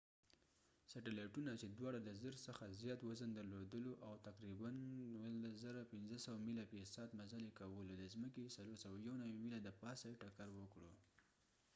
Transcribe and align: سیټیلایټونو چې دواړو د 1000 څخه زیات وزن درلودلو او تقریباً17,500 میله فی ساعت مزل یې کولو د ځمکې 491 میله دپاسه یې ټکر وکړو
سیټیلایټونو 0.91 1.51
چې 1.61 1.67
دواړو 1.77 1.99
د 2.03 2.09
1000 2.21 2.45
څخه 2.47 2.63
زیات 2.81 2.99
وزن 3.03 3.29
درلودلو 3.33 3.93
او 4.07 4.13
تقریباً17,500 4.27 6.45
میله 6.45 6.63
فی 6.69 6.79
ساعت 6.93 7.11
مزل 7.19 7.41
یې 7.47 7.57
کولو 7.59 7.81
د 8.01 8.03
ځمکې 8.13 8.41
491 8.55 9.41
میله 9.43 9.59
دپاسه 9.67 10.03
یې 10.11 10.19
ټکر 10.21 10.47
وکړو 10.59 10.91